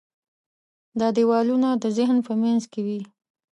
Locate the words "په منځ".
2.27-2.61